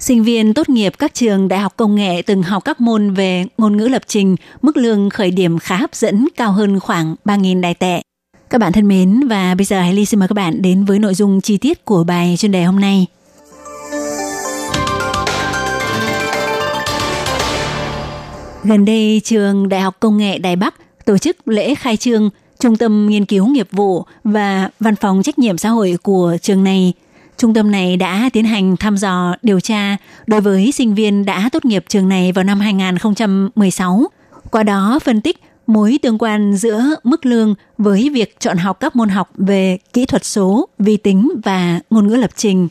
Sinh 0.00 0.22
viên 0.22 0.54
tốt 0.54 0.68
nghiệp 0.68 0.92
các 0.98 1.14
trường 1.14 1.48
đại 1.48 1.60
học 1.60 1.72
công 1.76 1.94
nghệ 1.94 2.22
từng 2.22 2.42
học 2.42 2.64
các 2.64 2.80
môn 2.80 3.14
về 3.14 3.44
ngôn 3.58 3.76
ngữ 3.76 3.88
lập 3.88 4.02
trình, 4.06 4.36
mức 4.62 4.76
lương 4.76 5.10
khởi 5.10 5.30
điểm 5.30 5.58
khá 5.58 5.76
hấp 5.76 5.94
dẫn, 5.94 6.28
cao 6.36 6.52
hơn 6.52 6.80
khoảng 6.80 7.16
3.000 7.24 7.60
đài 7.60 7.74
tệ. 7.74 8.02
Các 8.50 8.58
bạn 8.58 8.72
thân 8.72 8.88
mến, 8.88 9.28
và 9.28 9.54
bây 9.54 9.64
giờ 9.64 9.80
hãy 9.80 10.04
xin 10.04 10.20
mời 10.20 10.28
các 10.28 10.34
bạn 10.34 10.62
đến 10.62 10.84
với 10.84 10.98
nội 10.98 11.14
dung 11.14 11.40
chi 11.40 11.56
tiết 11.56 11.84
của 11.84 12.04
bài 12.04 12.34
chuyên 12.38 12.52
đề 12.52 12.64
hôm 12.64 12.80
nay. 12.80 13.06
Gần 18.64 18.84
đây, 18.84 19.20
trường 19.24 19.68
Đại 19.68 19.80
học 19.80 19.96
Công 20.00 20.16
nghệ 20.16 20.38
Đài 20.38 20.56
Bắc 20.56 20.74
tổ 21.04 21.18
chức 21.18 21.48
lễ 21.48 21.74
khai 21.74 21.96
trương 21.96 22.30
Trung 22.60 22.76
tâm 22.76 23.06
Nghiên 23.10 23.24
cứu 23.24 23.46
Nghiệp 23.46 23.68
vụ 23.72 24.04
và 24.24 24.70
Văn 24.80 24.96
phòng 24.96 25.22
Trách 25.22 25.38
nhiệm 25.38 25.58
xã 25.58 25.68
hội 25.68 25.96
của 26.02 26.36
trường 26.42 26.64
này– 26.64 26.92
Trung 27.38 27.54
tâm 27.54 27.70
này 27.70 27.96
đã 27.96 28.30
tiến 28.32 28.44
hành 28.44 28.76
thăm 28.76 28.96
dò 28.96 29.34
điều 29.42 29.60
tra 29.60 29.96
đối 30.26 30.40
với 30.40 30.72
sinh 30.72 30.94
viên 30.94 31.24
đã 31.24 31.48
tốt 31.52 31.64
nghiệp 31.64 31.84
trường 31.88 32.08
này 32.08 32.32
vào 32.32 32.44
năm 32.44 32.60
2016. 32.60 34.04
Qua 34.50 34.62
đó 34.62 34.98
phân 35.04 35.20
tích 35.20 35.40
mối 35.66 35.98
tương 36.02 36.18
quan 36.18 36.56
giữa 36.56 36.84
mức 37.04 37.26
lương 37.26 37.54
với 37.78 38.10
việc 38.12 38.40
chọn 38.40 38.56
học 38.56 38.80
các 38.80 38.96
môn 38.96 39.08
học 39.08 39.30
về 39.36 39.78
kỹ 39.92 40.04
thuật 40.04 40.24
số, 40.24 40.68
vi 40.78 40.96
tính 40.96 41.30
và 41.44 41.80
ngôn 41.90 42.08
ngữ 42.08 42.16
lập 42.16 42.30
trình. 42.36 42.68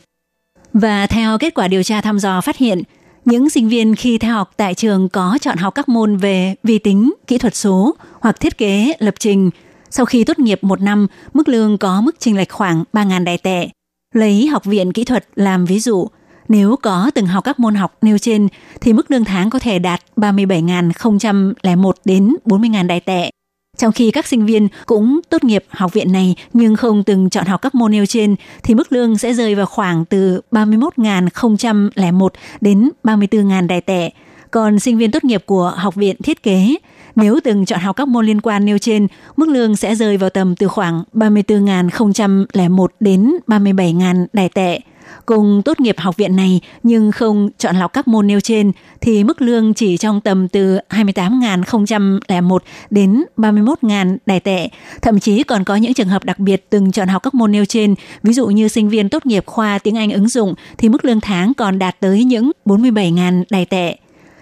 Và 0.72 1.06
theo 1.06 1.38
kết 1.38 1.54
quả 1.54 1.68
điều 1.68 1.82
tra 1.82 2.00
thăm 2.00 2.18
dò 2.18 2.40
phát 2.40 2.56
hiện, 2.56 2.82
những 3.24 3.50
sinh 3.50 3.68
viên 3.68 3.94
khi 3.94 4.18
theo 4.18 4.34
học 4.34 4.50
tại 4.56 4.74
trường 4.74 5.08
có 5.08 5.38
chọn 5.40 5.56
học 5.56 5.74
các 5.74 5.88
môn 5.88 6.16
về 6.16 6.54
vi 6.62 6.78
tính, 6.78 7.14
kỹ 7.26 7.38
thuật 7.38 7.54
số 7.54 7.96
hoặc 8.20 8.40
thiết 8.40 8.58
kế 8.58 8.92
lập 8.98 9.14
trình, 9.18 9.50
sau 9.90 10.06
khi 10.06 10.24
tốt 10.24 10.38
nghiệp 10.38 10.58
một 10.62 10.80
năm, 10.80 11.06
mức 11.34 11.48
lương 11.48 11.78
có 11.78 12.00
mức 12.00 12.20
chênh 12.20 12.36
lệch 12.36 12.52
khoảng 12.52 12.84
3.000 12.92 13.24
đài 13.24 13.38
tệ. 13.38 13.68
Lấy 14.14 14.46
học 14.46 14.64
viện 14.64 14.92
kỹ 14.92 15.04
thuật 15.04 15.28
làm 15.34 15.64
ví 15.64 15.80
dụ, 15.80 16.08
nếu 16.48 16.76
có 16.82 17.10
từng 17.14 17.26
học 17.26 17.44
các 17.44 17.60
môn 17.60 17.74
học 17.74 17.96
nêu 18.02 18.18
trên 18.18 18.48
thì 18.80 18.92
mức 18.92 19.10
lương 19.10 19.24
tháng 19.24 19.50
có 19.50 19.58
thể 19.58 19.78
đạt 19.78 20.00
37.001 20.16 21.92
đến 22.04 22.36
40.000 22.44 22.86
đài 22.86 23.00
tệ. 23.00 23.30
Trong 23.76 23.92
khi 23.92 24.10
các 24.10 24.26
sinh 24.26 24.46
viên 24.46 24.68
cũng 24.86 25.20
tốt 25.28 25.44
nghiệp 25.44 25.64
học 25.68 25.92
viện 25.92 26.12
này 26.12 26.34
nhưng 26.52 26.76
không 26.76 27.04
từng 27.04 27.30
chọn 27.30 27.46
học 27.46 27.62
các 27.62 27.74
môn 27.74 27.90
nêu 27.92 28.06
trên 28.06 28.36
thì 28.62 28.74
mức 28.74 28.92
lương 28.92 29.18
sẽ 29.18 29.34
rơi 29.34 29.54
vào 29.54 29.66
khoảng 29.66 30.04
từ 30.04 30.40
31.001 30.52 32.28
đến 32.60 32.90
34.000 33.04 33.66
đài 33.66 33.80
tệ. 33.80 34.10
Còn 34.50 34.78
sinh 34.78 34.98
viên 34.98 35.10
tốt 35.10 35.24
nghiệp 35.24 35.42
của 35.46 35.74
học 35.76 35.94
viện 35.94 36.16
thiết 36.22 36.42
kế 36.42 36.74
nếu 37.18 37.40
từng 37.44 37.64
chọn 37.64 37.80
học 37.80 37.96
các 37.96 38.08
môn 38.08 38.26
liên 38.26 38.40
quan 38.40 38.64
nêu 38.64 38.78
trên, 38.78 39.06
mức 39.36 39.48
lương 39.48 39.76
sẽ 39.76 39.94
rơi 39.94 40.16
vào 40.16 40.30
tầm 40.30 40.56
từ 40.56 40.68
khoảng 40.68 41.04
34.001 41.14 42.86
đến 43.00 43.32
37.000 43.46 44.26
đài 44.32 44.48
tệ. 44.48 44.80
Cùng 45.26 45.62
tốt 45.64 45.80
nghiệp 45.80 45.94
học 45.98 46.16
viện 46.16 46.36
này 46.36 46.60
nhưng 46.82 47.12
không 47.12 47.48
chọn 47.58 47.76
lọc 47.76 47.92
các 47.92 48.08
môn 48.08 48.26
nêu 48.26 48.40
trên 48.40 48.72
thì 49.00 49.24
mức 49.24 49.42
lương 49.42 49.74
chỉ 49.74 49.96
trong 49.96 50.20
tầm 50.20 50.48
từ 50.48 50.78
28.001 50.90 52.58
đến 52.90 53.24
31.000 53.36 54.16
đài 54.26 54.40
tệ. 54.40 54.68
Thậm 55.02 55.20
chí 55.20 55.42
còn 55.42 55.64
có 55.64 55.76
những 55.76 55.94
trường 55.94 56.08
hợp 56.08 56.24
đặc 56.24 56.38
biệt 56.38 56.70
từng 56.70 56.92
chọn 56.92 57.08
học 57.08 57.22
các 57.22 57.34
môn 57.34 57.52
nêu 57.52 57.64
trên, 57.64 57.94
ví 58.22 58.32
dụ 58.32 58.46
như 58.46 58.68
sinh 58.68 58.88
viên 58.88 59.08
tốt 59.08 59.26
nghiệp 59.26 59.46
khoa 59.46 59.78
tiếng 59.78 59.96
Anh 59.96 60.10
ứng 60.10 60.28
dụng 60.28 60.54
thì 60.78 60.88
mức 60.88 61.04
lương 61.04 61.20
tháng 61.20 61.54
còn 61.54 61.78
đạt 61.78 62.00
tới 62.00 62.24
những 62.24 62.50
47.000 62.64 63.44
đài 63.50 63.66
tệ. 63.66 63.96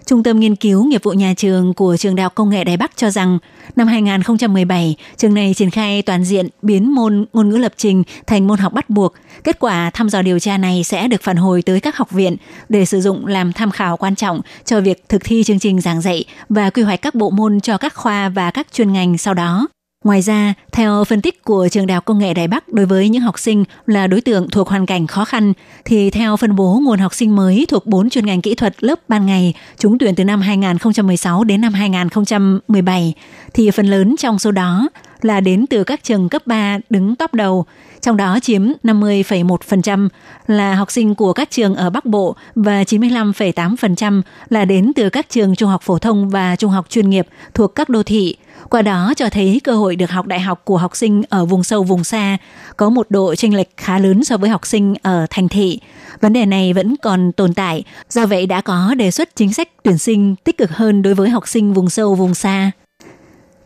Trung 0.06 0.22
tâm 0.22 0.40
Nghiên 0.40 0.56
cứu 0.56 0.84
Nghiệp 0.84 1.02
vụ 1.02 1.10
Nhà 1.10 1.34
trường 1.36 1.74
của 1.74 1.96
Trường 1.96 2.14
Đại 2.14 2.22
học 2.22 2.34
Công 2.34 2.50
nghệ 2.50 2.64
Đài 2.64 2.76
Bắc 2.76 2.96
cho 2.96 3.10
rằng 3.10 3.38
năm 3.76 3.86
2017, 3.86 4.96
trường 5.16 5.34
này 5.34 5.54
triển 5.54 5.70
khai 5.70 6.02
toàn 6.02 6.24
diện 6.24 6.48
biến 6.62 6.94
môn 6.94 7.26
ngôn 7.32 7.48
ngữ 7.48 7.56
lập 7.56 7.72
trình 7.76 8.02
thành 8.26 8.46
môn 8.46 8.58
học 8.58 8.72
bắt 8.72 8.90
buộc. 8.90 9.14
Kết 9.44 9.58
quả 9.58 9.90
thăm 9.90 10.08
dò 10.08 10.22
điều 10.22 10.38
tra 10.38 10.58
này 10.58 10.84
sẽ 10.84 11.08
được 11.08 11.22
phản 11.22 11.36
hồi 11.36 11.62
tới 11.62 11.80
các 11.80 11.96
học 11.96 12.10
viện 12.10 12.36
để 12.68 12.84
sử 12.84 13.00
dụng 13.00 13.26
làm 13.26 13.52
tham 13.52 13.70
khảo 13.70 13.96
quan 13.96 14.16
trọng 14.16 14.40
cho 14.64 14.80
việc 14.80 15.08
thực 15.08 15.24
thi 15.24 15.44
chương 15.44 15.58
trình 15.58 15.80
giảng 15.80 16.00
dạy 16.00 16.24
và 16.48 16.70
quy 16.70 16.82
hoạch 16.82 17.02
các 17.02 17.14
bộ 17.14 17.30
môn 17.30 17.60
cho 17.60 17.78
các 17.78 17.94
khoa 17.94 18.28
và 18.28 18.50
các 18.50 18.66
chuyên 18.72 18.92
ngành 18.92 19.18
sau 19.18 19.34
đó. 19.34 19.68
Ngoài 20.06 20.20
ra, 20.20 20.54
theo 20.72 21.04
phân 21.04 21.20
tích 21.20 21.44
của 21.44 21.68
trường 21.68 21.86
Đại 21.86 21.94
học 21.94 22.04
Công 22.04 22.18
nghệ 22.18 22.34
Đài 22.34 22.48
Bắc 22.48 22.72
đối 22.72 22.86
với 22.86 23.08
những 23.08 23.22
học 23.22 23.38
sinh 23.38 23.64
là 23.86 24.06
đối 24.06 24.20
tượng 24.20 24.50
thuộc 24.50 24.68
hoàn 24.68 24.86
cảnh 24.86 25.06
khó 25.06 25.24
khăn, 25.24 25.52
thì 25.84 26.10
theo 26.10 26.36
phân 26.36 26.56
bố 26.56 26.80
nguồn 26.82 26.98
học 26.98 27.14
sinh 27.14 27.36
mới 27.36 27.66
thuộc 27.68 27.86
4 27.86 28.10
chuyên 28.10 28.26
ngành 28.26 28.42
kỹ 28.42 28.54
thuật 28.54 28.84
lớp 28.84 29.08
ban 29.08 29.26
ngày 29.26 29.54
trúng 29.78 29.98
tuyển 29.98 30.14
từ 30.14 30.24
năm 30.24 30.40
2016 30.40 31.44
đến 31.44 31.60
năm 31.60 31.72
2017, 31.72 33.14
thì 33.54 33.70
phần 33.70 33.86
lớn 33.86 34.14
trong 34.18 34.38
số 34.38 34.50
đó 34.50 34.88
là 35.22 35.40
đến 35.40 35.66
từ 35.70 35.84
các 35.84 36.04
trường 36.04 36.28
cấp 36.28 36.46
3 36.46 36.78
đứng 36.90 37.16
top 37.16 37.34
đầu, 37.34 37.66
trong 38.00 38.16
đó 38.16 38.38
chiếm 38.42 38.62
50,1% 38.82 40.08
là 40.46 40.74
học 40.74 40.90
sinh 40.90 41.14
của 41.14 41.32
các 41.32 41.50
trường 41.50 41.74
ở 41.74 41.90
Bắc 41.90 42.04
Bộ 42.04 42.36
và 42.54 42.82
95,8% 42.82 44.22
là 44.48 44.64
đến 44.64 44.92
từ 44.96 45.10
các 45.10 45.28
trường 45.30 45.54
trung 45.54 45.68
học 45.68 45.82
phổ 45.82 45.98
thông 45.98 46.30
và 46.30 46.56
trung 46.56 46.70
học 46.70 46.86
chuyên 46.88 47.10
nghiệp 47.10 47.26
thuộc 47.54 47.74
các 47.74 47.88
đô 47.88 48.02
thị, 48.02 48.36
qua 48.70 48.82
đó 48.82 49.12
cho 49.16 49.28
thấy 49.30 49.60
cơ 49.64 49.76
hội 49.76 49.96
được 49.96 50.10
học 50.10 50.26
đại 50.26 50.40
học 50.40 50.60
của 50.64 50.76
học 50.76 50.96
sinh 50.96 51.22
ở 51.28 51.44
vùng 51.44 51.64
sâu 51.64 51.82
vùng 51.82 52.04
xa 52.04 52.36
có 52.76 52.90
một 52.90 53.06
độ 53.10 53.34
chênh 53.34 53.56
lệch 53.56 53.76
khá 53.76 53.98
lớn 53.98 54.24
so 54.24 54.36
với 54.36 54.50
học 54.50 54.66
sinh 54.66 54.94
ở 55.02 55.26
thành 55.30 55.48
thị. 55.48 55.80
Vấn 56.20 56.32
đề 56.32 56.46
này 56.46 56.72
vẫn 56.72 56.94
còn 57.02 57.32
tồn 57.32 57.54
tại, 57.54 57.84
do 58.10 58.26
vậy 58.26 58.46
đã 58.46 58.60
có 58.60 58.94
đề 58.94 59.10
xuất 59.10 59.36
chính 59.36 59.52
sách 59.52 59.68
tuyển 59.82 59.98
sinh 59.98 60.34
tích 60.44 60.58
cực 60.58 60.70
hơn 60.70 61.02
đối 61.02 61.14
với 61.14 61.30
học 61.30 61.48
sinh 61.48 61.72
vùng 61.72 61.90
sâu 61.90 62.14
vùng 62.14 62.34
xa. 62.34 62.70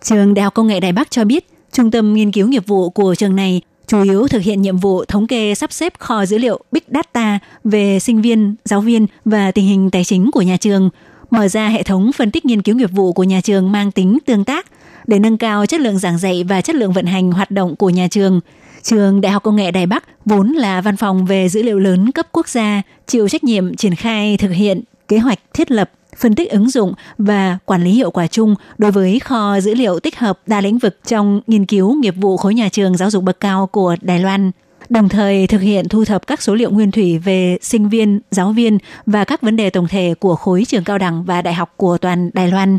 Trường 0.02 0.34
Đại 0.34 0.44
học 0.44 0.54
Công 0.54 0.66
nghệ 0.66 0.80
Đài 0.80 0.92
Bắc 0.92 1.10
cho 1.10 1.24
biết, 1.24 1.46
trung 1.72 1.90
tâm 1.90 2.14
nghiên 2.14 2.32
cứu 2.32 2.48
nghiệp 2.48 2.66
vụ 2.66 2.90
của 2.90 3.14
trường 3.14 3.36
này 3.36 3.60
chủ 3.86 4.02
yếu 4.02 4.28
thực 4.28 4.42
hiện 4.42 4.62
nhiệm 4.62 4.76
vụ 4.76 5.04
thống 5.04 5.26
kê 5.26 5.54
sắp 5.54 5.72
xếp 5.72 5.92
kho 5.98 6.26
dữ 6.26 6.38
liệu 6.38 6.60
Big 6.72 6.82
Data 6.88 7.38
về 7.64 7.98
sinh 7.98 8.22
viên, 8.22 8.54
giáo 8.64 8.80
viên 8.80 9.06
và 9.24 9.50
tình 9.50 9.66
hình 9.66 9.90
tài 9.90 10.04
chính 10.04 10.30
của 10.30 10.42
nhà 10.42 10.56
trường, 10.56 10.90
mở 11.30 11.48
ra 11.48 11.68
hệ 11.68 11.82
thống 11.82 12.10
phân 12.12 12.30
tích 12.30 12.44
nghiên 12.44 12.62
cứu 12.62 12.76
nghiệp 12.76 12.90
vụ 12.92 13.12
của 13.12 13.24
nhà 13.24 13.40
trường 13.40 13.72
mang 13.72 13.92
tính 13.92 14.18
tương 14.26 14.44
tác– 14.44 14.66
để 15.10 15.18
nâng 15.18 15.38
cao 15.38 15.66
chất 15.66 15.80
lượng 15.80 15.98
giảng 15.98 16.18
dạy 16.18 16.44
và 16.44 16.60
chất 16.60 16.76
lượng 16.76 16.92
vận 16.92 17.06
hành 17.06 17.32
hoạt 17.32 17.50
động 17.50 17.76
của 17.76 17.90
nhà 17.90 18.08
trường. 18.10 18.40
Trường 18.82 19.20
Đại 19.20 19.32
học 19.32 19.42
Công 19.42 19.56
nghệ 19.56 19.70
Đài 19.70 19.86
Bắc 19.86 20.04
vốn 20.24 20.52
là 20.52 20.80
văn 20.80 20.96
phòng 20.96 21.26
về 21.26 21.48
dữ 21.48 21.62
liệu 21.62 21.78
lớn 21.78 22.12
cấp 22.12 22.26
quốc 22.32 22.48
gia, 22.48 22.82
chịu 23.06 23.28
trách 23.28 23.44
nhiệm 23.44 23.76
triển 23.76 23.94
khai 23.94 24.36
thực 24.36 24.50
hiện 24.50 24.80
kế 25.08 25.18
hoạch 25.18 25.38
thiết 25.54 25.70
lập 25.70 25.90
phân 26.20 26.34
tích 26.34 26.50
ứng 26.50 26.70
dụng 26.70 26.94
và 27.18 27.58
quản 27.64 27.84
lý 27.84 27.90
hiệu 27.90 28.10
quả 28.10 28.26
chung 28.26 28.54
đối 28.78 28.90
với 28.90 29.20
kho 29.20 29.60
dữ 29.60 29.74
liệu 29.74 30.00
tích 30.00 30.18
hợp 30.18 30.40
đa 30.46 30.60
lĩnh 30.60 30.78
vực 30.78 30.98
trong 31.06 31.40
nghiên 31.46 31.66
cứu 31.66 31.94
nghiệp 31.94 32.14
vụ 32.16 32.36
khối 32.36 32.54
nhà 32.54 32.68
trường 32.68 32.96
giáo 32.96 33.10
dục 33.10 33.24
bậc 33.24 33.40
cao 33.40 33.66
của 33.66 33.96
Đài 34.00 34.18
Loan 34.18 34.50
đồng 34.88 35.08
thời 35.08 35.46
thực 35.46 35.60
hiện 35.60 35.88
thu 35.88 36.04
thập 36.04 36.26
các 36.26 36.42
số 36.42 36.54
liệu 36.54 36.70
nguyên 36.70 36.90
thủy 36.90 37.18
về 37.18 37.58
sinh 37.62 37.88
viên, 37.88 38.20
giáo 38.30 38.52
viên 38.52 38.78
và 39.06 39.24
các 39.24 39.42
vấn 39.42 39.56
đề 39.56 39.70
tổng 39.70 39.88
thể 39.88 40.14
của 40.20 40.36
khối 40.36 40.64
trường 40.64 40.84
cao 40.84 40.98
đẳng 40.98 41.24
và 41.24 41.42
đại 41.42 41.54
học 41.54 41.74
của 41.76 41.98
toàn 41.98 42.30
Đài 42.32 42.48
Loan. 42.48 42.78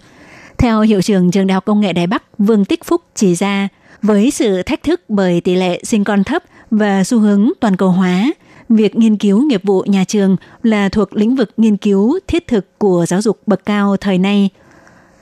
Theo 0.57 0.81
hiệu 0.81 1.01
trưởng 1.01 1.31
trường 1.31 1.47
Đại 1.47 1.53
học 1.53 1.65
Công 1.65 1.81
nghệ 1.81 1.93
Đài 1.93 2.07
Bắc 2.07 2.23
Vương 2.37 2.65
Tích 2.65 2.83
Phúc 2.83 3.01
chỉ 3.15 3.35
ra, 3.35 3.67
với 4.01 4.31
sự 4.31 4.63
thách 4.63 4.83
thức 4.83 5.01
bởi 5.07 5.41
tỷ 5.41 5.55
lệ 5.55 5.81
sinh 5.83 6.03
con 6.03 6.23
thấp 6.23 6.43
và 6.71 7.03
xu 7.03 7.19
hướng 7.19 7.49
toàn 7.59 7.77
cầu 7.77 7.89
hóa, 7.89 8.31
việc 8.75 8.95
nghiên 8.95 9.17
cứu 9.17 9.45
nghiệp 9.45 9.61
vụ 9.63 9.83
nhà 9.87 10.03
trường 10.03 10.35
là 10.63 10.89
thuộc 10.89 11.15
lĩnh 11.15 11.35
vực 11.35 11.49
nghiên 11.57 11.77
cứu 11.77 12.19
thiết 12.27 12.47
thực 12.47 12.79
của 12.79 13.05
giáo 13.07 13.21
dục 13.21 13.39
bậc 13.45 13.65
cao 13.65 13.97
thời 13.97 14.17
nay. 14.17 14.49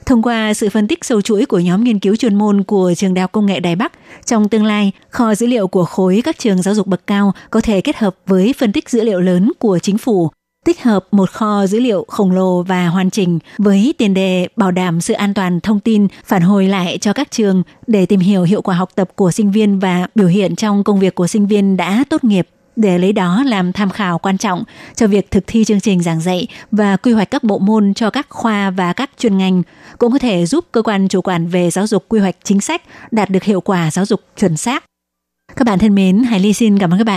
Thông 0.06 0.22
qua 0.22 0.54
sự 0.54 0.68
phân 0.68 0.88
tích 0.88 1.04
sâu 1.04 1.20
chuỗi 1.20 1.46
của 1.46 1.58
nhóm 1.58 1.84
nghiên 1.84 1.98
cứu 1.98 2.16
chuyên 2.16 2.34
môn 2.34 2.62
của 2.62 2.94
Trường 2.96 3.14
Đại 3.14 3.20
học 3.20 3.32
Công 3.32 3.46
nghệ 3.46 3.60
Đài 3.60 3.76
Bắc, 3.76 3.92
trong 4.24 4.48
tương 4.48 4.64
lai, 4.64 4.92
kho 5.08 5.34
dữ 5.34 5.46
liệu 5.46 5.68
của 5.68 5.84
khối 5.84 6.20
các 6.24 6.38
trường 6.38 6.62
giáo 6.62 6.74
dục 6.74 6.86
bậc 6.86 7.06
cao 7.06 7.32
có 7.50 7.60
thể 7.60 7.80
kết 7.80 7.96
hợp 7.96 8.16
với 8.26 8.54
phân 8.58 8.72
tích 8.72 8.90
dữ 8.90 9.02
liệu 9.04 9.20
lớn 9.20 9.52
của 9.58 9.78
chính 9.78 9.98
phủ 9.98 10.30
tích 10.66 10.82
hợp 10.82 11.06
một 11.10 11.30
kho 11.30 11.66
dữ 11.66 11.80
liệu 11.80 12.04
khổng 12.08 12.32
lồ 12.32 12.62
và 12.62 12.86
hoàn 12.88 13.10
chỉnh 13.10 13.38
với 13.58 13.94
tiền 13.98 14.14
đề 14.14 14.48
bảo 14.56 14.70
đảm 14.70 15.00
sự 15.00 15.14
an 15.14 15.34
toàn 15.34 15.60
thông 15.60 15.80
tin 15.80 16.08
phản 16.24 16.42
hồi 16.42 16.68
lại 16.68 16.98
cho 16.98 17.12
các 17.12 17.30
trường 17.30 17.62
để 17.86 18.06
tìm 18.06 18.20
hiểu 18.20 18.42
hiệu 18.42 18.62
quả 18.62 18.74
học 18.74 18.90
tập 18.94 19.10
của 19.14 19.30
sinh 19.30 19.50
viên 19.50 19.78
và 19.78 20.06
biểu 20.14 20.26
hiện 20.26 20.56
trong 20.56 20.84
công 20.84 21.00
việc 21.00 21.14
của 21.14 21.26
sinh 21.26 21.46
viên 21.46 21.76
đã 21.76 22.04
tốt 22.08 22.24
nghiệp 22.24 22.48
để 22.76 22.98
lấy 22.98 23.12
đó 23.12 23.42
làm 23.46 23.72
tham 23.72 23.90
khảo 23.90 24.18
quan 24.18 24.38
trọng 24.38 24.64
cho 24.94 25.06
việc 25.06 25.30
thực 25.30 25.44
thi 25.46 25.64
chương 25.64 25.80
trình 25.80 26.02
giảng 26.02 26.20
dạy 26.20 26.46
và 26.70 26.96
quy 26.96 27.12
hoạch 27.12 27.30
các 27.30 27.44
bộ 27.44 27.58
môn 27.58 27.94
cho 27.94 28.10
các 28.10 28.26
khoa 28.30 28.70
và 28.70 28.92
các 28.92 29.10
chuyên 29.18 29.38
ngành, 29.38 29.62
cũng 29.98 30.12
có 30.12 30.18
thể 30.18 30.46
giúp 30.46 30.64
cơ 30.72 30.82
quan 30.82 31.08
chủ 31.08 31.22
quản 31.22 31.46
về 31.46 31.70
giáo 31.70 31.86
dục 31.86 32.04
quy 32.08 32.20
hoạch 32.20 32.36
chính 32.44 32.60
sách 32.60 32.82
đạt 33.10 33.30
được 33.30 33.42
hiệu 33.42 33.60
quả 33.60 33.90
giáo 33.90 34.06
dục 34.06 34.20
chuẩn 34.36 34.56
xác. 34.56 34.84
Các 35.56 35.64
bạn 35.64 35.78
thân 35.78 35.94
mến, 35.94 36.22
Hải 36.22 36.40
Ly 36.40 36.52
xin 36.52 36.78
cảm 36.78 36.90
ơn 36.90 36.98
các 36.98 37.04
bạn 37.04 37.08